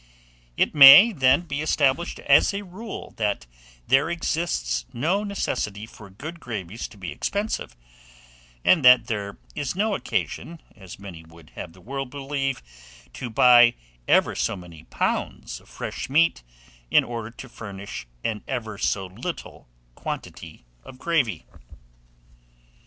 [0.57, 3.45] It may, then, be established as a rule, that
[3.85, 7.75] there exists no necessity for good gravies to be expensive,
[8.65, 12.63] and that there is no occasion, as many would have the world believe,
[13.13, 13.75] to buy
[14.07, 16.41] ever so many pounds of fresh meat,
[16.89, 21.45] in order to furnish an ever so little quantity of gravy.